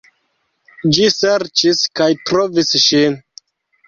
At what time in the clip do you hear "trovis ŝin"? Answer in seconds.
2.31-3.15